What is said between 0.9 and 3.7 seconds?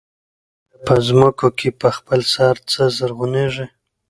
ځمکو کې په خپل سر څه زرغونېږي